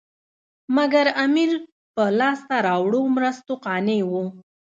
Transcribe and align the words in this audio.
مګر 0.75 1.05
امیر 1.25 1.51
په 1.95 2.03
لاسته 2.19 2.55
راوړو 2.67 3.01
مرستو 3.15 3.53
قانع 3.65 3.99
وو. 4.11 4.23